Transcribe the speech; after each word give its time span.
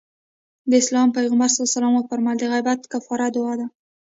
د 0.69 0.71
اسلام 0.81 1.07
پيغمبر 1.17 1.49
ص 1.55 1.57
وفرمايل 1.99 2.37
د 2.39 2.43
غيبت 2.53 2.79
کفاره 2.93 3.27
دعا 3.35 3.53
ده. 3.59 3.67